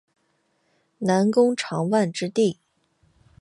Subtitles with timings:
[0.97, 2.57] 南宫长万之弟。